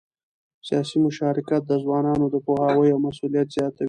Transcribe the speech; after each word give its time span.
سیاسي 0.67 0.97
مشارکت 1.05 1.61
د 1.67 1.71
ځوانانو 1.83 2.25
د 2.33 2.35
پوهاوي 2.45 2.89
او 2.93 2.99
مسؤلیت 3.07 3.47
زیاتوي 3.57 3.79